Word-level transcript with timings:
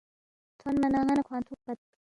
تھونما 0.59 0.87
نہ 0.93 0.99
ن٘ا 1.05 1.13
نہ 1.17 1.23
کھوانگ 1.27 1.43
تھُوکپت 1.47 1.79